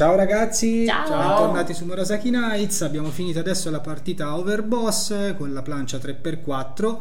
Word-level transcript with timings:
Ciao 0.00 0.16
ragazzi, 0.16 0.86
Ciao. 0.86 1.18
bentornati 1.18 1.74
su 1.74 1.84
Murasaki 1.84 2.30
Nights. 2.30 2.80
Abbiamo 2.80 3.10
finito 3.10 3.38
adesso 3.38 3.68
la 3.68 3.80
partita 3.80 4.34
Overboss 4.34 5.34
con 5.36 5.52
la 5.52 5.60
plancia 5.60 5.98
3x4 5.98 6.98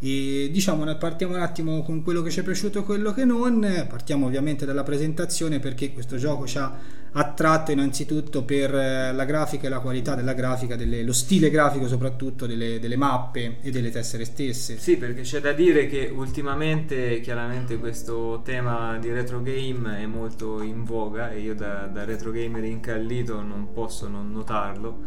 e 0.00 0.48
diciamo 0.50 0.96
partiamo 0.96 1.36
un 1.36 1.40
attimo 1.40 1.84
con 1.84 2.02
quello 2.02 2.22
che 2.22 2.30
ci 2.30 2.40
è 2.40 2.42
piaciuto 2.42 2.80
e 2.80 2.82
quello 2.82 3.12
che 3.12 3.24
non. 3.24 3.86
Partiamo 3.88 4.26
ovviamente 4.26 4.66
dalla 4.66 4.82
presentazione 4.82 5.60
perché 5.60 5.92
questo 5.92 6.16
gioco 6.16 6.44
ci 6.44 6.58
ha 6.58 6.76
attratto 7.16 7.70
innanzitutto 7.70 8.42
per 8.42 8.74
eh, 8.74 9.12
la 9.12 9.24
grafica 9.24 9.66
e 9.66 9.70
la 9.70 9.80
qualità 9.80 10.14
della 10.14 10.32
grafica, 10.32 10.76
delle- 10.76 11.02
lo 11.02 11.12
stile 11.12 11.50
grafico 11.50 11.86
soprattutto 11.86 12.46
delle, 12.46 12.78
delle 12.80 12.96
mappe 12.96 13.58
e 13.60 13.70
delle 13.70 13.90
tessere 13.90 14.24
stesse. 14.24 14.78
Sì, 14.78 14.96
perché 14.96 15.22
c'è 15.22 15.40
da 15.40 15.52
dire 15.52 15.86
che 15.86 16.10
ultimamente 16.12 17.20
chiaramente 17.20 17.78
questo 17.78 18.42
tema 18.44 18.98
di 18.98 19.10
retro 19.10 19.42
game 19.42 19.98
è 19.98 20.06
molto 20.06 20.62
in 20.62 20.84
voga 20.84 21.30
e 21.30 21.40
io 21.40 21.54
da, 21.54 21.86
da 21.86 22.04
retro 22.04 22.30
gamer 22.30 22.64
incallito 22.64 23.40
non 23.42 23.72
posso 23.72 24.08
non 24.08 24.32
notarlo. 24.32 25.02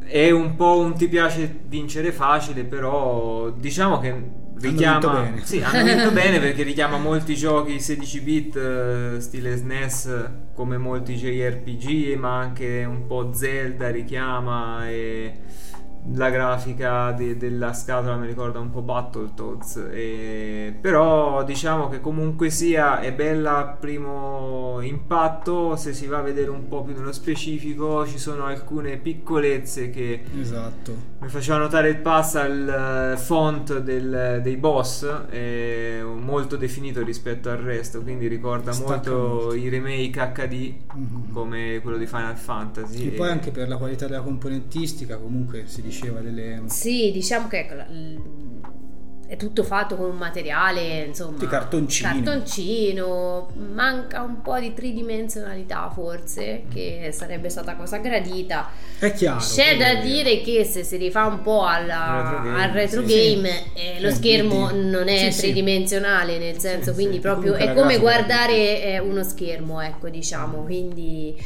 È 0.00 0.30
un 0.30 0.56
po' 0.56 0.80
un 0.80 0.94
ti 0.94 1.06
piace 1.06 1.60
vincere 1.66 2.12
facile, 2.12 2.64
però 2.64 3.50
diciamo 3.50 3.98
che 4.00 4.46
richiama 4.60 5.22
bene. 5.22 5.44
Sì, 5.44 5.60
hanno 5.60 5.84
vinto 5.84 6.10
bene 6.12 6.38
perché 6.40 6.62
richiama 6.62 6.98
molti 6.98 7.34
giochi 7.34 7.80
16 7.80 8.20
bit 8.20 8.56
eh, 8.56 9.16
stile 9.20 9.56
SNES 9.56 10.30
come 10.54 10.76
molti 10.78 11.14
JRPG, 11.14 12.16
ma 12.18 12.38
anche 12.38 12.84
un 12.88 13.06
po' 13.06 13.32
Zelda 13.32 13.90
richiama 13.90 14.88
e 14.88 15.34
la 16.14 16.30
grafica 16.30 17.12
de- 17.12 17.36
della 17.36 17.74
scatola 17.74 18.16
mi 18.16 18.26
ricorda 18.26 18.58
un 18.60 18.70
po' 18.70 18.80
Battletoads 18.80 19.88
e- 19.92 20.74
però 20.80 21.44
diciamo 21.44 21.88
che 21.88 22.00
comunque 22.00 22.48
sia 22.48 23.00
è 23.00 23.12
bella 23.12 23.58
a 23.58 23.64
primo 23.66 24.78
impatto 24.80 25.76
se 25.76 25.92
si 25.92 26.06
va 26.06 26.18
a 26.18 26.22
vedere 26.22 26.48
un 26.50 26.66
po' 26.66 26.82
più 26.82 26.94
nello 26.94 27.12
specifico 27.12 28.06
ci 28.06 28.16
sono 28.16 28.44
alcune 28.46 28.96
piccolezze 28.96 29.90
che 29.90 30.22
Esatto. 30.40 30.94
Mi 31.20 31.28
faceva 31.28 31.58
notare 31.58 31.88
il 31.88 31.96
pass 31.96 32.36
al 32.36 33.12
eh, 33.14 33.16
font 33.18 33.78
del- 33.80 34.40
dei 34.40 34.56
boss 34.56 35.04
è 35.28 36.00
molto 36.02 36.56
definito 36.56 37.02
rispetto 37.02 37.50
al 37.50 37.56
resto 37.56 38.02
quindi 38.02 38.28
ricorda 38.28 38.70
Stacca 38.72 39.10
molto 39.10 39.34
molto. 39.44 39.54
i 39.54 39.68
remake 39.68 40.32
HD 40.32 40.74
Mhm. 40.94 41.32
come 41.32 41.80
quello 41.82 41.96
di 41.96 42.06
Final 42.06 42.36
Fantasy 42.36 43.08
E 43.08 43.10
poi 43.10 43.26
e- 43.26 43.30
anche 43.32 43.50
per 43.50 43.66
la 43.68 43.76
qualità 43.78 44.06
della 44.06 44.20
componentistica 44.22 45.16
comunque 45.18 45.64
si 45.66 45.82
diceva 45.82 46.20
delle... 46.20 46.62
Sì, 46.66 47.10
diciamo 47.12 47.48
che 47.48 47.58
ecco, 47.58 47.74
è 49.30 49.36
tutto 49.36 49.62
fatto 49.62 49.94
con 49.96 50.08
un 50.08 50.16
materiale, 50.16 51.04
insomma, 51.04 51.36
Di 51.36 51.46
cartoncino. 51.46 52.08
cartoncino, 52.10 53.50
manca 53.74 54.22
un 54.22 54.40
po' 54.40 54.58
di 54.58 54.72
tridimensionalità 54.72 55.90
forse, 55.92 56.62
che 56.72 57.10
sarebbe 57.12 57.50
stata 57.50 57.74
cosa 57.76 57.98
gradita. 57.98 58.70
È 58.98 59.12
chiaro. 59.12 59.38
C'è 59.38 59.76
da 59.76 59.94
vero. 59.96 60.00
dire 60.06 60.40
che 60.40 60.64
se 60.64 60.82
si 60.82 60.96
rifà 60.96 61.26
un 61.26 61.42
po' 61.42 61.62
alla- 61.66 62.22
Retro 62.22 62.42
game, 62.42 62.62
al 62.62 62.70
retro 62.70 63.06
sì, 63.06 63.34
game, 63.34 63.62
eh, 63.74 64.00
lo 64.00 64.08
Eh, 64.08 64.12
schermo 64.12 64.68
quindi- 64.68 64.90
non 64.90 65.08
è 65.08 65.18
sì, 65.18 65.32
sì. 65.32 65.40
tridimensionale, 65.42 66.38
nel 66.38 66.58
senso, 66.58 66.88
Sì, 66.90 66.94
quindi 66.94 67.14
sì. 67.16 67.20
proprio 67.20 67.52
è 67.54 67.74
come 67.74 67.98
guardare 67.98 68.82
eh, 68.82 68.98
uno 68.98 69.22
schermo, 69.22 69.82
ecco, 69.82 70.08
diciamo, 70.08 70.62
quindi 70.62 71.36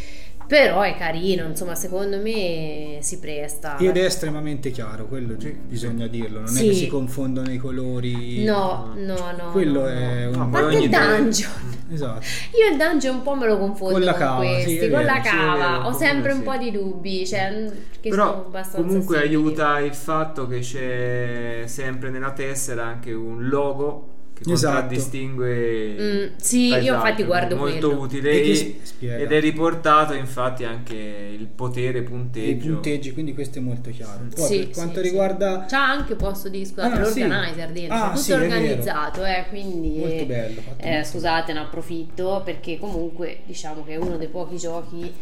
però 0.52 0.82
è 0.82 0.94
carino, 0.98 1.46
insomma, 1.46 1.74
secondo 1.74 2.18
me 2.18 2.98
si 3.00 3.18
presta. 3.18 3.78
Ed 3.78 3.96
è 3.96 4.04
estremamente 4.04 4.70
chiaro, 4.70 5.06
quello 5.06 5.34
Sì. 5.40 5.50
bisogna 5.50 6.06
dirlo, 6.06 6.40
non 6.40 6.48
è 6.54 6.58
Sì. 6.58 6.68
che 6.68 6.74
si 6.74 6.86
confondono 6.88 7.50
i 7.50 7.56
colori. 7.56 8.44
No, 8.44 8.92
no, 8.94 9.14
no. 9.34 9.50
Quello 9.50 9.80
no, 9.80 9.86
è 9.86 10.24
no. 10.24 10.28
un- 10.28 10.34
A 10.34 10.44
No, 10.44 10.50
parte 10.50 10.66
poi 10.66 10.74
ogni 10.76 10.84
il 10.84 10.90
dungeon. 10.90 11.50
Esatto. 11.92 12.20
Io 12.58 12.70
il 12.70 12.76
dungeon 12.78 13.16
un 13.16 13.22
po' 13.22 13.34
me 13.34 13.46
lo 13.46 13.56
confondo 13.58 13.92
Con 13.94 14.02
la 14.02 14.12
con, 14.12 14.20
cava, 14.20 14.36
questi, 14.44 14.70
sì, 14.70 14.76
è 14.78 14.90
con 14.90 15.04
la 15.04 15.12
vero, 15.12 15.22
sì, 15.24 15.28
è 15.28 15.30
cava. 15.38 15.56
vero, 15.78 15.84
Ho 15.88 15.92
sempre 15.92 16.32
un 16.32 16.42
po' 16.42 16.56
di 16.58 16.70
dubbi, 16.70 17.26
cioè, 17.26 17.70
che 18.00 18.10
sono 18.10 18.22
Però 18.32 18.44
abbastanza 18.46 18.86
comunque 18.86 19.16
simili. 19.20 19.34
aiuta 19.34 19.78
il 19.80 19.94
fatto 19.94 20.46
che 20.46 20.58
c'è 20.60 21.62
sempre 21.66 22.10
nella 22.10 22.32
tessera 22.32 22.84
anche 22.84 23.12
un 23.12 23.48
logo 23.48 24.08
che 24.42 24.52
Esatto. 24.52 24.74
contraddistingue 24.74 25.94
Mm, 25.98 26.26
sì, 26.36 26.66
io 26.66 26.70
paesaggio, 26.70 26.94
infatti 26.94 27.24
guardo 27.24 27.56
molto 27.56 27.86
quello. 27.88 28.02
utile 28.02 28.30
E 28.42 28.78
ed 29.00 29.32
è 29.32 29.40
riportato 29.40 30.12
infatti 30.14 30.64
anche 30.64 30.94
il 30.94 31.46
potere 31.46 31.98
I 31.98 32.02
punteggio. 32.02 32.72
punteggi, 32.72 33.12
quindi 33.12 33.34
questo 33.34 33.58
è 33.58 33.60
molto 33.60 33.90
chiaro. 33.90 34.24
Poi 34.34 34.46
Sì, 34.46 34.58
per 34.58 34.70
quanto 34.70 34.96
sì, 34.96 35.08
riguarda 35.08 35.66
C'ha 35.68 35.84
anche 35.90 36.14
posto 36.14 36.48
di 36.48 36.64
scusate, 36.64 37.00
Ah, 37.00 37.04
sì. 37.04 37.20
l'organizer 37.20 37.70
dentro, 37.72 37.96
Ah, 37.96 38.06
tutto 38.08 38.18
sì, 38.20 38.32
organizzato, 38.32 39.24
eh, 39.24 39.46
quindi 39.48 39.98
Molto 39.98 40.24
bello, 40.26 40.60
fatto 40.60 40.84
eh, 40.84 40.92
molto 40.92 41.08
scusate, 41.08 41.52
ne 41.52 41.58
approfitto 41.60 42.42
perché 42.44 42.78
comunque 42.78 43.38
diciamo 43.46 43.84
che 43.84 43.92
è 43.92 43.96
uno 43.96 44.16
dei 44.16 44.28
pochi 44.28 44.56
giochi 44.56 45.12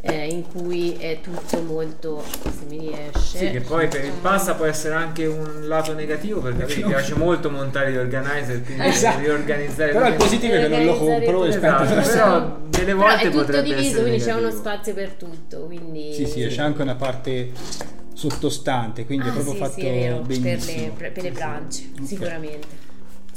eh, 0.00 0.26
in 0.26 0.44
cui 0.46 0.96
è 0.96 1.20
tutto 1.20 1.60
molto 1.62 2.22
se 2.42 2.64
mi 2.68 2.78
riesce. 2.78 3.38
Sì, 3.38 3.50
che 3.50 3.60
poi 3.60 3.88
per 3.88 4.04
il 4.04 4.12
passa 4.12 4.54
può 4.54 4.64
essere 4.64 4.94
anche 4.94 5.26
un 5.26 5.66
lato 5.66 5.92
negativo 5.94 6.40
perché 6.40 6.62
a 6.62 6.66
me 6.66 6.74
mi 6.76 6.82
piace 6.88 7.14
molto 7.14 7.50
montare 7.50 7.92
gli 7.92 7.96
organizer, 7.96 8.62
quindi 8.62 8.86
Esatto. 8.86 9.18
riorganizzare 9.18 9.92
Però 9.92 10.06
il 10.06 10.14
positivo 10.14 10.54
è 10.54 10.60
che 10.60 10.68
non 10.68 10.84
lo 10.84 10.96
compro 10.96 11.44
e 11.44 11.48
Esatto, 11.48 11.94
però 11.94 12.58
delle 12.68 12.84
Però 12.94 12.96
volte 12.96 13.22
è 13.22 13.24
tutto 13.30 13.36
potrebbe 13.38 13.74
diviso, 13.74 14.00
quindi 14.02 14.18
c'è 14.20 14.32
uno 14.32 14.50
spazio 14.50 14.94
per 14.94 15.10
tutto, 15.12 15.58
quindi 15.66 16.12
Sì, 16.12 16.26
sì, 16.26 16.46
c'è 16.46 16.62
anche 16.62 16.82
una 16.82 16.94
parte 16.94 17.50
sottostante, 18.14 19.04
quindi 19.06 19.26
Ah, 19.28 19.30
è 19.30 19.32
proprio 19.32 19.52
sì, 19.52 19.58
fatto 19.58 19.72
sì, 19.80 19.86
è 19.86 19.90
vero, 19.90 20.16
per 20.18 20.26
benissimo. 20.38 20.82
le, 20.96 21.10
per- 21.10 21.22
le 21.22 21.30
planche, 21.30 21.76
Ok. 22.00 22.06
sicuramente. 22.06 22.66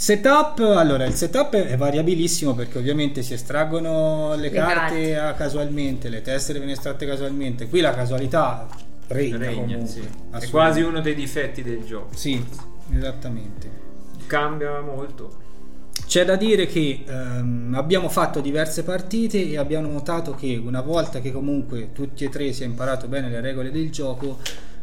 Setup, 0.01 0.57
allora 0.61 1.05
il 1.05 1.13
setup 1.13 1.53
è 1.53 1.77
variabilissimo 1.77 2.55
perché 2.55 2.79
ovviamente 2.79 3.21
si 3.21 3.35
estraggono 3.35 4.33
le, 4.33 4.41
Le 4.41 4.49
carte, 4.49 5.11
carte. 5.11 5.37
casualmente, 5.37 6.09
le 6.09 6.23
tessere 6.23 6.53
vengono 6.57 6.75
estratte 6.75 7.05
casualmente. 7.05 7.69
Qui 7.69 7.81
la 7.81 7.93
casualità 7.93 8.67
regna, 9.09 9.37
Regna, 9.37 9.61
comunque. 9.61 9.85
sì. 9.87 10.01
È 10.31 10.49
quasi 10.49 10.81
uno 10.81 11.01
dei 11.01 11.13
difetti 11.13 11.61
del 11.61 11.83
gioco. 11.83 12.15
Sì, 12.15 12.43
esattamente. 12.97 13.69
Cambia 14.25 14.81
molto. 14.81 15.37
C'è 16.07 16.25
da 16.25 16.35
dire 16.35 16.65
che 16.65 17.03
ehm, 17.07 17.75
abbiamo 17.77 18.09
fatto 18.09 18.39
diverse 18.41 18.83
partite 18.83 19.49
e 19.51 19.55
abbiamo 19.59 19.87
notato 19.87 20.33
che 20.33 20.59
una 20.65 20.81
volta 20.81 21.19
che 21.21 21.31
comunque 21.31 21.91
tutti 21.93 22.23
e 22.23 22.29
tre 22.29 22.51
si 22.53 22.63
è 22.63 22.65
imparato 22.65 23.07
bene 23.07 23.29
le 23.29 23.39
regole 23.39 23.69
del 23.69 23.91
gioco, 23.91 24.39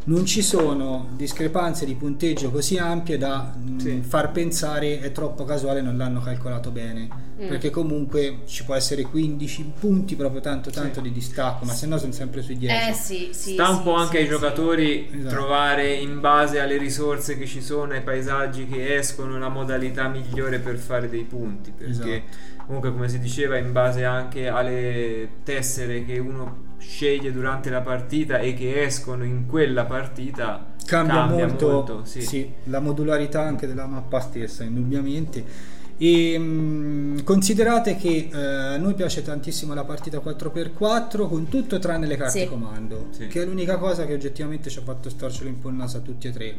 non 0.08 0.24
ci 0.24 0.40
sono 0.42 1.08
discrepanze 1.16 1.84
di 1.84 1.94
punteggio 1.94 2.50
così 2.50 2.78
ampie 2.78 3.18
da 3.18 3.52
mh, 3.54 3.78
Sì. 3.78 4.00
far 4.02 4.32
pensare 4.32 5.00
è 5.00 5.12
troppo 5.12 5.44
casuale, 5.44 5.82
non 5.82 5.96
l'hanno 5.98 6.20
calcolato 6.20 6.70
bene. 6.70 7.26
Mm. 7.40 7.46
Perché 7.48 7.70
comunque 7.70 8.38
ci 8.46 8.64
può 8.64 8.74
essere 8.74 9.02
15 9.02 9.72
punti 9.78 10.16
proprio 10.16 10.40
tanto 10.40 10.70
tanto 10.70 11.00
di 11.00 11.12
distacco, 11.12 11.64
ma 11.66 11.72
se 11.72 11.86
no 11.86 11.96
sono 11.98 12.10
sempre 12.12 12.42
sui 12.42 12.56
10. 12.56 12.74
Eh 12.74 12.92
sì, 12.94 13.28
sì. 13.32 13.52
Sta 13.52 13.68
un 13.68 13.76
sì, 13.76 13.82
po' 13.82 13.94
anche 13.94 14.10
sì, 14.12 14.16
ai 14.16 14.24
sì. 14.24 14.30
giocatori 14.30 15.08
Esatto. 15.12 15.34
trovare 15.34 15.92
in 15.92 16.20
base 16.20 16.58
alle 16.58 16.78
risorse 16.78 17.36
che 17.38 17.46
ci 17.46 17.62
sono, 17.62 17.92
ai 17.92 18.02
paesaggi 18.02 18.66
che 18.66 18.96
escono, 18.96 19.38
la 19.38 19.48
modalità 19.50 20.08
migliore 20.08 20.58
per 20.58 20.78
fare 20.78 21.08
dei 21.08 21.22
punti. 21.24 21.70
Perché 21.70 21.92
Esatto. 22.24 22.64
comunque, 22.66 22.90
come 22.90 23.08
si 23.08 23.20
diceva, 23.20 23.56
in 23.56 23.70
base 23.72 24.04
anche 24.04 24.48
alle 24.48 25.28
tessere 25.44 26.04
che 26.04 26.18
uno 26.18 26.66
sceglie 26.78 27.32
durante 27.32 27.70
la 27.70 27.80
partita 27.80 28.38
e 28.38 28.54
che 28.54 28.82
escono 28.82 29.24
in 29.24 29.46
quella 29.46 29.84
partita, 29.84 30.74
cambia, 30.84 31.26
molto, 31.26 32.02
sì. 32.04 32.22
sì, 32.22 32.50
la 32.64 32.80
modularità 32.80 33.42
anche 33.42 33.66
della 33.66 33.86
mappa 33.86 34.20
stessa, 34.20 34.64
indubbiamente. 34.64 35.76
E 36.00 36.38
mh, 36.38 37.24
considerate 37.24 37.96
che 37.96 38.28
eh, 38.32 38.36
a 38.38 38.76
noi 38.76 38.94
piace 38.94 39.20
tantissimo 39.22 39.74
la 39.74 39.82
partita 39.82 40.18
4x4 40.18 41.26
con 41.28 41.48
tutto 41.48 41.80
tranne 41.80 42.06
le 42.06 42.16
carte 42.16 42.38
Sì. 42.42 42.46
comando, 42.46 43.08
Sì. 43.10 43.26
che 43.26 43.42
è 43.42 43.44
l'unica 43.44 43.78
cosa 43.78 44.06
che 44.06 44.14
oggettivamente 44.14 44.70
ci 44.70 44.78
ha 44.78 44.82
fatto 44.82 45.10
storcere 45.10 45.48
un 45.48 45.58
po' 45.58 45.68
il 45.70 45.74
naso 45.74 45.96
a 45.96 46.00
tutti 46.00 46.28
e 46.28 46.30
tre. 46.30 46.54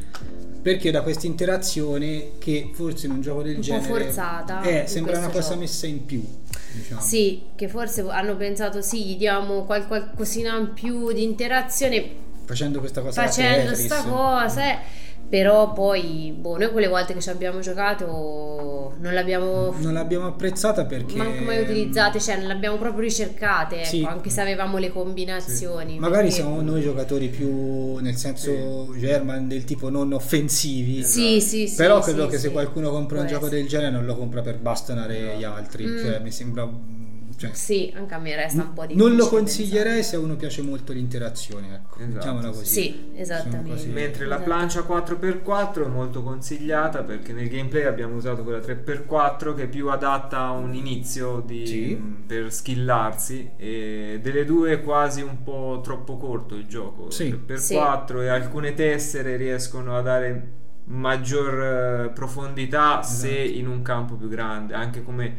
Perché 0.62 0.92
da 0.92 1.02
questa 1.04 1.26
interazione 1.26 2.32
che 2.38 2.72
forse 2.74 3.06
in 3.06 3.14
un 3.14 3.22
gioco 3.22 3.42
del 3.42 3.52
Un 3.56 3.62
po' 3.62 3.66
genere 3.66 3.88
forzata 3.88 4.62
eh, 4.62 4.88
sembra 4.88 5.18
una 5.18 5.30
cosa 5.30 5.48
gioco. 5.52 5.60
messa 5.62 5.88
in 5.88 6.06
più. 6.06 6.22
Diciamo. 6.72 7.02
Sì, 7.02 7.44
che 7.56 7.68
forse 7.68 8.06
hanno 8.10 8.36
pensato 8.36 8.82
sì, 8.82 9.06
gli 9.06 9.16
diamo 9.18 9.66
qual- 9.66 9.88
qualcosina 9.88 10.58
in 10.58 10.74
più 10.74 11.12
di 11.12 11.24
interazione 11.24 12.28
Facendo 12.46 12.80
questa 12.80 13.02
cosa 13.02 13.22
facendo 13.24 13.70
Tetris. 13.72 13.86
sta 13.86 14.04
cosa, 14.04 14.72
eh. 14.72 14.78
Però 15.30 15.74
poi 15.74 16.34
boh, 16.36 16.58
noi 16.58 16.72
quelle 16.72 16.88
volte 16.88 17.14
che 17.14 17.22
ci 17.22 17.30
abbiamo 17.30 17.60
giocato 17.60 18.96
non 19.00 19.14
l'abbiamo 19.14 19.74
Non 19.78 19.94
l'abbiamo 19.94 20.26
apprezzata 20.28 20.86
perché 20.86 21.16
manco 21.16 21.44
mai 21.44 21.62
utilizzate, 21.62 22.20
cioè 22.20 22.38
non 22.38 22.48
l'abbiamo 22.48 22.78
proprio 22.78 23.02
ricercate, 23.02 23.78
ecco, 23.78 23.86
Sì. 23.88 24.04
anche 24.08 24.30
se 24.30 24.42
avevamo 24.42 24.78
le 24.78 24.90
combinazioni. 24.92 26.00
Magari 26.00 26.28
perché- 26.28 26.42
siamo 26.42 26.62
noi 26.62 26.82
giocatori 26.82 27.28
più 27.30 27.98
nel 27.98 28.16
senso 28.16 28.94
German 28.98 29.48
del 29.48 29.64
tipo 29.64 29.90
non 29.90 30.12
offensivi. 30.14 31.04
Sì, 31.04 31.40
sì, 31.40 31.68
sì. 31.68 31.76
Però 31.76 32.02
sì, 32.02 32.12
credo 32.12 32.28
che 32.28 32.36
sì. 32.38 32.44
se 32.48 32.52
qualcuno 32.52 32.90
compra 32.90 33.20
un 33.20 33.26
Può 33.26 33.34
gioco 33.34 33.46
essere. 33.46 33.62
del 33.62 33.70
genere 33.70 33.92
non 33.92 34.06
lo 34.06 34.16
compra 34.18 34.42
per 34.42 34.58
bastonare 34.58 35.36
gli 35.38 35.44
altri. 35.44 35.86
Mm. 35.86 35.98
Cioè, 36.00 36.20
mi 36.20 36.32
sembra 36.32 36.68
Cioè, 37.40 37.54
Sì, 37.54 37.92
anche 37.96 38.14
a 38.14 38.18
me 38.20 38.36
resta 38.36 38.64
un 38.64 38.74
po' 38.74 38.86
di 38.86 38.96
non 38.96 39.16
lo 39.16 39.30
consiglierei 39.30 40.04
se 40.04 40.18
a 40.18 40.20
uno 40.20 40.36
piace 40.36 40.62
molto 40.62 40.92
l'interazione, 40.92 41.74
ecco, 41.74 42.00
Esatto, 42.00 42.14
diciamola 42.18 42.48
così. 42.50 42.66
Sì, 42.66 43.00
Sono 43.08 43.18
esattamente. 43.22 43.70
così. 43.70 43.88
Mentre 43.88 44.26
la 44.26 44.36
Esatto. 44.36 44.50
plancia 44.50 44.82
4x4 44.82 45.86
è 45.86 45.88
molto 45.88 46.22
consigliata 46.22 47.04
perché 47.04 47.32
nel 47.32 47.48
gameplay 47.48 47.86
abbiamo 47.86 48.16
usato 48.16 48.44
quella 48.44 48.60
3x4 48.60 49.54
che 49.56 49.64
è 49.64 49.68
più 49.68 49.88
adatta 49.90 50.40
a 50.40 50.52
un 50.52 50.74
inizio 50.74 51.42
di- 51.46 51.66
Sì. 51.66 51.96
per 52.28 52.52
skillarsi 52.52 53.52
e 53.56 54.20
delle 54.22 54.44
due 54.44 54.74
è 54.74 54.82
quasi 54.82 55.22
un 55.22 55.42
po' 55.42 55.80
troppo 55.82 56.18
corto 56.18 56.56
il 56.56 56.66
gioco. 56.68 57.10
Sì. 57.10 57.30
3x4 57.48 58.22
e 58.22 58.28
alcune 58.28 58.74
tessere 58.74 59.38
riescono 59.38 59.96
a 59.96 60.02
dare 60.02 60.52
maggior 60.92 61.62
eh, 62.08 62.10
profondità 62.10 63.02
se 63.04 63.44
Esatto. 63.44 63.58
in 63.60 63.68
un 63.68 63.82
campo 63.82 64.16
più 64.16 64.28
grande, 64.28 64.74
anche 64.74 65.04
come 65.04 65.36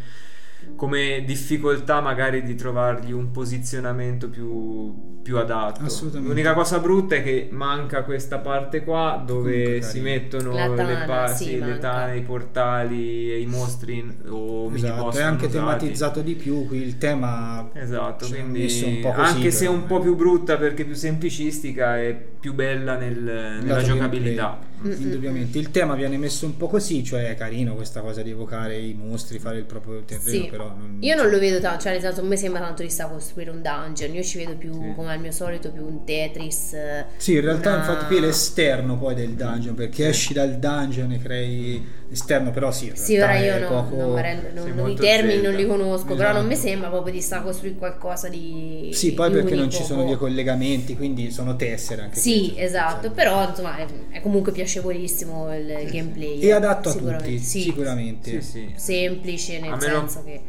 come 0.77 1.23
difficoltà 1.27 2.01
magari 2.01 2.43
di 2.43 2.55
trovargli 2.55 3.13
un 3.13 3.31
posizionamento 3.31 4.29
più, 4.31 5.19
più 5.23 5.37
adatto. 5.37 5.83
Assolutamente. 5.85 6.29
L'unica 6.33 6.55
cosa 6.55 6.79
brutta 6.79 7.17
è 7.17 7.23
che 7.23 7.49
manca 7.51 8.03
questa 8.03 8.39
parte 8.39 8.83
qua 8.83 9.23
dove 9.25 9.63
Comunque 9.63 9.83
si 9.83 10.01
mettono 10.01 10.53
La 10.55 10.69
le, 10.69 10.77
tana, 10.77 11.05
pa- 11.05 11.27
sì, 11.27 11.59
le 11.59 11.79
tane, 11.79 12.17
i 12.17 12.23
portali 12.23 13.31
e 13.31 13.41
i 13.41 13.47
mostri 13.47 13.99
in- 13.99 14.15
o 14.29 14.69
mini 14.71 14.87
Esatto, 14.87 15.03
boss 15.03 15.17
è 15.19 15.23
anche 15.23 15.47
usati. 15.47 15.59
tematizzato 15.59 16.21
di 16.23 16.35
più, 16.35 16.67
qui 16.67 16.79
il 16.83 16.97
tema 16.97 17.69
Esatto, 17.75 18.25
cioè, 18.25 18.39
quindi 18.39 18.61
messo 18.61 18.87
un 18.87 19.01
po' 19.01 19.13
così, 19.13 19.35
anche 19.35 19.51
se 19.51 19.65
è 19.67 19.69
un 19.69 19.85
po' 19.87 19.99
eh. 19.99 20.03
più 20.03 20.17
brutta 20.17 20.57
perché 20.57 20.85
più 20.87 20.95
semplicistica 20.95 21.99
è 21.99 22.15
più 22.41 22.55
bella 22.55 22.97
nel- 22.97 23.59
nella 23.63 23.83
giocabilità. 23.83 24.59
Indubbiamente 24.83 25.59
il 25.59 25.71
tema 25.71 25.95
viene 25.95 26.17
messo 26.17 26.47
un 26.47 26.57
po' 26.57 26.69
così, 26.69 27.05
cioè 27.05 27.29
è 27.31 27.35
carino 27.35 27.75
questa 27.75 28.01
cosa 28.01 28.23
di 28.23 28.31
evocare 28.31 28.79
i 28.79 28.95
mostri, 28.95 29.39
fare 29.39 29.59
il 29.59 29.65
proprio 29.65 30.03
terreno, 30.05 30.43
Sì. 30.45 30.49
però 30.51 30.69
non, 30.69 30.97
Io 31.01 31.17
non 31.17 31.29
lo 31.29 31.39
vedo 31.39 31.61
tanto, 31.61 31.83
cioè 31.83 31.93
nel 31.93 32.01
senso 32.01 32.21
non 32.21 32.31
mi 32.31 32.37
sembra 32.37 32.61
tanto 32.63 32.83
di 32.83 32.89
sta 32.91 33.05
a 33.05 33.09
costruire 33.09 33.51
un 33.51 33.61
dungeon, 33.63 34.15
io 34.15 34.23
ci 34.23 34.39
vedo 34.39 34.57
più 34.57 34.73
Sì. 34.73 34.93
come 34.95 35.13
al 35.13 35.21
mio 35.21 35.33
solito 35.33 35.71
più 35.71 35.85
un 35.85 36.05
Tetris. 36.05 36.75
Sì, 37.17 37.35
in 37.35 37.41
realtà 37.43 37.71
una- 37.71 37.79
infatti 37.81 38.07
qui 38.07 38.17
è 38.17 38.21
l'esterno 38.21 38.97
poi 38.99 39.15
del 39.15 39.31
dungeon, 39.35 39.75
perché 39.75 40.09
esci 40.09 40.33
dal 40.33 40.57
dungeon 40.59 41.13
e 41.13 41.19
crei 41.19 41.99
l'esterno, 42.09 42.51
però 42.51 42.73
sì, 42.73 42.87
in 42.87 42.97
Sì, 42.97 43.19
ora 43.19 43.39
io 43.39 43.55
è 43.55 43.61
non, 43.61 43.69
poco... 43.69 43.95
non 43.97 44.15
non- 44.55 44.73
non- 44.75 44.91
i 44.91 44.95
termini 44.97 45.35
Zelda. 45.35 45.49
non 45.51 45.57
li 45.61 45.67
conosco, 45.67 46.15
però 46.17 46.33
non 46.33 46.47
mi 46.47 46.55
Esatto. 46.55 46.69
sembra 46.69 46.89
proprio 46.89 47.13
di 47.13 47.21
sta 47.21 47.39
a 47.39 47.43
costruire 47.43 47.77
qualcosa 47.77 48.29
di 48.29 48.91
Sì, 48.93 49.13
poi 49.13 49.29
di 49.29 49.35
perché 49.37 49.51
non 49.55 49.65
unico, 49.67 49.77
ci 49.77 49.85
sono 49.85 50.05
dei 50.05 50.17
collegamenti, 50.17 50.97
quindi 50.97 51.31
sono 51.31 51.55
tessere 51.55 52.03
anche 52.03 52.19
Sì, 52.19 52.47
queste, 52.47 52.63
esatto, 52.63 53.07
cioè. 53.07 53.11
però 53.15 53.49
insomma 53.49 53.77
è, 53.77 53.87
è 54.11 54.21
comunque 54.21 54.51
piacevolissimo 54.75 55.55
il, 55.57 55.69
il 55.85 55.91
gameplay. 55.91 56.41
E 56.41 56.53
adatto 56.53 56.91
a 56.91 56.95
tutti, 56.95 57.39
Sì, 57.39 57.63
sicuramente. 57.63 58.41
Sì, 58.41 58.49
sì. 58.51 58.73
semplice 58.77 59.59
nel 59.61 59.73
A 59.73 59.77
meno- 59.77 59.99
senso 60.09 60.23
che 60.25 60.41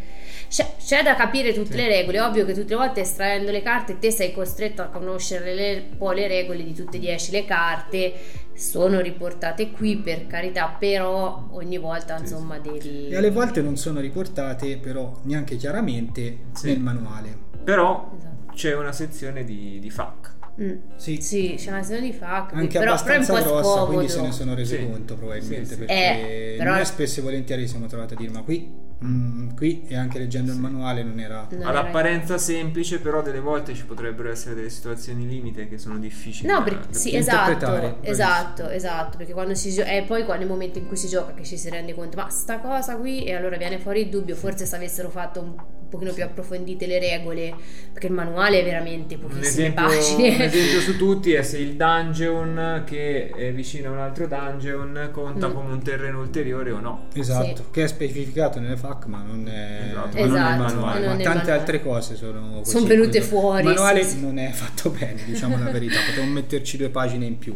c'è, 0.48 0.76
c'è 0.84 1.02
da 1.02 1.16
capire 1.16 1.54
tutte 1.54 1.72
Sì. 1.72 1.78
le 1.78 1.88
regole 1.88 2.20
ovvio 2.22 2.46
che 2.46 2.54
tutte 2.54 2.70
le 2.70 2.76
volte 2.76 3.02
estraendo 3.02 3.52
le 3.52 3.62
carte 3.62 3.98
te 4.00 4.12
sei 4.12 4.32
costretto 4.34 4.82
a 4.82 4.88
conoscere 4.88 5.54
le, 5.54 5.84
poi 5.98 6.16
le 6.18 6.28
regole 6.28 6.64
di 6.64 6.74
tutte 6.74 6.98
e 6.98 7.00
dieci 7.00 7.32
le 7.32 7.46
carte 7.46 8.14
sono 8.54 9.00
riportate 9.00 9.72
qui 9.72 9.98
per 9.98 10.28
carità 10.28 10.68
però 10.78 11.48
ogni 11.52 11.78
volta 11.78 12.18
Sì, 12.18 12.24
insomma 12.24 12.60
devi 12.60 13.08
E 13.10 13.16
alle 13.16 13.32
volte 13.32 13.62
non 13.62 13.76
sono 13.78 14.00
riportate 14.02 14.78
però 14.78 15.20
neanche 15.24 15.56
chiaramente 15.56 16.38
Sì. 16.54 16.68
nel 16.68 16.80
manuale. 16.80 17.50
Però 17.64 18.12
Esatto. 18.18 18.54
c'è 18.54 18.76
una 18.76 18.92
sezione 18.92 19.44
di, 19.46 19.80
di 19.80 19.90
FAQ. 19.90 20.40
Mm. 20.62 20.76
Sì, 20.96 21.18
sì 21.22 21.56
c'è 21.58 21.70
una 21.72 21.82
sezione 21.82 22.02
di 22.08 22.14
FAQ 22.14 22.54
anche 22.54 22.78
però, 22.78 22.92
però 23.02 23.14
è 23.14 23.18
un 23.18 23.24
abbastanza 23.24 23.34
po' 23.34 23.40
grossa, 23.42 23.62
scomodo 23.64 23.86
quindi 23.88 24.10
se 24.10 24.22
ne 24.22 24.32
sono 24.32 24.54
resi 24.54 24.78
Sì. 24.78 24.86
conto 24.90 25.16
probabilmente, 25.16 25.66
Sì, 25.66 25.72
sì. 25.72 25.78
perché 25.80 25.94
Eh, 25.94 26.56
però- 26.58 26.74
noi 26.74 26.86
spesso 26.86 27.20
e 27.20 27.24
volentieri 27.24 27.68
siamo 27.68 27.88
trovati 27.88 28.14
a 28.14 28.18
dire 28.18 28.32
ma 28.32 28.42
qui, 28.44 28.72
mm, 29.04 29.50
qui 29.56 29.86
e 29.88 29.96
anche 29.96 30.20
leggendo 30.20 30.52
il 30.52 30.60
manuale 30.60 31.02
non 31.04 31.20
era... 31.20 31.48
Non 31.50 31.64
All'apparenza 31.64 32.38
semplice, 32.38 33.00
però 33.00 33.24
delle 33.24 33.40
volte 33.40 33.74
ci 33.74 33.86
potrebbero 33.86 34.30
essere 34.30 34.54
delle 34.54 34.70
situazioni 34.70 35.28
limite 35.28 35.68
che 35.68 35.80
sono 35.80 35.98
difficili. 35.98 36.48
No, 36.48 36.58
da 36.60 36.64
perché, 36.64 36.80
capire. 36.82 37.00
sì, 37.00 37.16
interpretare, 37.16 37.96
esatto, 38.02 38.62
esatto, 38.64 38.70
esatto, 38.70 39.18
perché 39.18 39.34
quando 39.34 39.56
si 39.56 39.72
gioca, 39.72 39.90
è 39.90 40.04
poi 40.06 40.24
nel 40.38 40.48
momento 40.48 40.78
in 40.78 40.86
cui 40.88 40.98
si 40.98 41.08
gioca 41.08 41.34
che 41.34 41.44
ci 41.44 41.58
si 41.58 41.70
rende 41.70 41.96
conto, 41.96 42.18
ma 42.18 42.30
sta 42.30 42.60
cosa 42.60 42.96
qui, 42.98 43.24
e 43.24 43.34
allora 43.34 43.58
viene 43.58 43.80
fuori 43.80 44.02
il 44.02 44.10
dubbio, 44.10 44.36
forse 44.36 44.66
se 44.68 44.76
avessero 44.76 45.10
fatto 45.10 45.40
un, 45.42 45.56
pochino 45.92 46.14
più 46.14 46.24
approfondite 46.24 46.88
le 46.88 46.98
regole, 47.00 47.54
perché 47.92 48.08
il 48.08 48.14
manuale 48.14 48.62
è 48.62 48.64
veramente 48.64 49.16
Un 49.16 49.22
pochissime 49.22 49.48
esempio, 49.48 49.86
pagine. 49.86 50.36
un 50.36 50.42
esempio 50.42 50.80
su 50.80 50.98
tutti 50.98 51.34
è 51.34 51.44
se 51.44 51.58
il 51.60 51.74
dungeon 51.76 52.84
che 52.86 53.30
è 53.30 53.52
vicino 53.54 53.90
a 53.90 53.92
un 53.92 54.00
altro 54.00 54.26
dungeon 54.28 55.10
conta 55.12 55.48
Mm. 55.50 55.54
come 55.54 55.72
un 55.74 55.82
terreno 55.84 56.20
ulteriore 56.22 56.72
o 56.72 56.80
no. 56.80 57.08
Esatto, 57.14 57.56
Sì. 57.58 57.64
che 57.72 57.84
è 57.84 57.88
specificato 57.88 58.60
nelle 58.60 58.78
FAQ 58.78 59.06
ma 59.06 59.22
non 59.22 59.48
è, 59.48 59.90
Esatto, 59.92 59.96
ma 59.98 60.08
non 60.08 60.18
è 60.18 60.22
Esatto, 60.24 60.58
manuale, 60.64 61.00
ma 61.00 61.06
non 61.14 61.18
tante 61.22 61.28
manuale. 61.28 61.52
altre 61.52 61.82
cose 61.82 62.16
sono 62.16 62.50
così. 62.60 62.72
Sono 62.72 62.86
venute 62.86 63.22
fuori, 63.22 63.62
Il 63.62 63.68
manuale 63.68 64.04
sì, 64.04 64.10
sì. 64.18 64.22
non 64.22 64.38
è 64.40 64.50
fatto 64.52 64.90
bene, 64.92 65.22
diciamo 65.26 65.58
la 65.62 65.70
verità, 65.70 66.00
potevamo 66.08 66.32
metterci 66.32 66.78
due 66.78 66.90
pagine 66.90 67.26
in 67.26 67.38
più, 67.38 67.56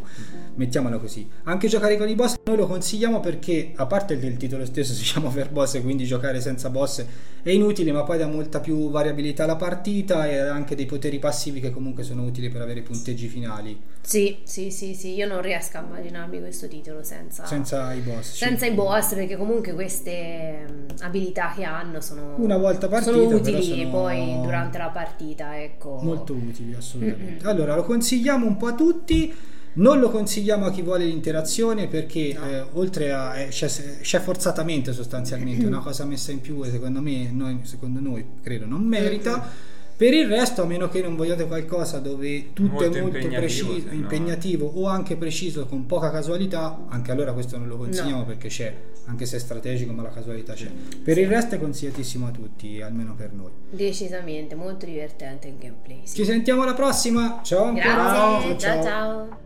mettiamola 0.56 0.98
così. 0.98 1.28
Anche 1.44 1.68
giocare 1.68 1.98
con 1.98 2.10
i 2.10 2.16
boss 2.16 2.36
noi 2.44 2.57
lo 2.57 2.68
consigliamo 2.68 3.19
perché, 3.19 3.72
a 3.75 3.86
parte 3.86 4.18
del 4.18 4.38
titolo 4.38 4.66
stesso 4.66 4.94
si 4.94 5.04
chiama 5.04 5.30
per 5.30 5.50
boss, 5.50 5.81
quindi 5.81 6.06
giocare 6.06 6.42
senza 6.42 6.69
boss 6.69 7.06
è 7.42 7.50
inutile, 7.52 7.92
ma 7.92 8.04
poi 8.04 8.18
dà 8.18 8.28
molta 8.28 8.60
più 8.60 8.90
variabilità 8.90 9.44
alla 9.44 9.56
partita 9.56 10.28
e 10.28 10.38
anche 10.38 10.75
dei 10.75 10.86
poteri 10.86 11.19
passivi 11.19 11.60
che 11.60 11.69
comunque 11.69 12.04
sono 12.04 12.24
utili 12.24 12.50
per 12.50 12.62
avere 12.62 12.81
punteggi 12.81 13.28
finali, 13.28 13.80
sì, 14.02 14.38
sì, 14.44 14.69
sì, 14.72 14.94
sì, 14.94 15.13
io 15.13 15.28
non 15.28 15.42
riesco 15.42 15.78
a 15.78 15.81
immaginarmi 15.81 16.40
questo 16.40 16.68
titolo 16.68 17.04
senza, 17.04 17.46
senza 17.46 17.92
i 17.94 18.00
boss. 18.01 18.31
sì. 18.31 18.38
senza 18.38 18.66
i 18.66 18.72
boss, 18.72 19.13
perché 19.16 19.36
comunque 19.36 19.74
queste 19.74 20.66
abilità 21.01 21.54
che 21.56 21.63
hanno 21.63 22.01
sono, 22.01 22.36
Una 22.38 22.58
volta 22.58 22.88
partita, 22.88 23.12
sono 23.12 23.28
utili 23.28 23.63
sono- 23.63 23.90
poi 23.90 24.40
durante 24.42 24.78
la 24.78 24.90
partita, 24.90 25.60
ecco. 25.62 26.00
Molto 26.01 26.34
utili, 26.34 26.74
assolutamente. 26.75 27.44
Mm-mm. 27.44 27.50
Allora, 27.50 27.75
lo 27.75 27.84
consigliamo 27.84 28.46
un 28.46 28.58
po' 28.58 28.68
a 28.68 28.74
tutti. 28.74 29.34
Non 29.75 30.00
lo 30.00 30.10
consigliamo 30.10 30.66
a 30.66 30.72
chi 30.72 30.81
vuole 30.81 31.06
l'interazione 31.06 31.88
perché 31.88 32.33
No. 32.38 32.45
eh, 32.45 32.66
oltre 32.74 33.12
a 33.12 33.38
eh, 33.38 33.48
c'è, 33.50 33.68
c'è 34.01 34.19
forzatamente 34.19 34.94
sostanzialmente 34.94 35.66
una 35.66 35.80
cosa 35.83 36.06
messa 36.06 36.31
in 36.31 36.42
più 36.42 36.63
e 36.63 36.69
secondo 36.72 37.01
me 37.01 37.30
noi, 37.31 37.60
secondo 37.63 38.00
noi 38.00 38.25
credo 38.42 38.66
non 38.66 38.83
merita. 38.83 39.74
Per 39.98 40.13
il 40.13 40.27
resto, 40.27 40.62
a 40.62 40.66
meno 40.66 40.89
che 40.89 41.01
non 41.01 41.16
vogliate 41.16 41.48
qualcosa 41.48 42.00
dove 42.00 42.51
tutto 42.51 42.72
Molto 42.83 42.98
è 42.98 43.01
molto 43.01 43.16
impegnativo, 43.18 43.39
preciso, 43.39 43.88
no- 43.88 43.94
impegnativo 43.94 44.66
o 44.75 44.88
anche 44.88 45.16
preciso 45.16 45.66
con 45.68 45.86
poca 45.86 46.12
casualità, 46.12 46.86
anche 46.89 47.12
allora 47.12 47.31
questo 47.31 47.57
non 47.57 47.69
lo 47.69 47.77
consigliamo 47.77 48.18
No. 48.18 48.25
perché 48.25 48.50
c'è, 48.50 48.74
anche 49.06 49.25
se 49.25 49.38
è 49.38 49.39
strategico, 49.39 49.94
ma 49.94 50.01
la 50.01 50.10
casualità 50.10 50.51
c'è. 50.51 50.69
Per 51.01 51.18
il 51.18 51.30
resto 51.30 51.56
è 51.56 51.60
consigliatissimo 51.60 52.27
a 52.27 52.31
tutti, 52.31 52.81
almeno 52.81 53.13
per 53.16 53.31
noi. 53.31 53.51
Decisamente, 53.69 54.54
molto 54.56 54.86
divertente 54.86 55.48
il 55.48 55.56
gameplay. 55.57 56.01
sì. 56.04 56.16
Ci 56.16 56.25
sentiamo 56.25 56.63
alla 56.63 56.74
prossima. 56.74 57.39
Ciao 57.41 57.63
ancora. 57.63 57.94
Grazie, 58.41 58.58
ciao 58.58 58.84
ciao. 58.84 59.38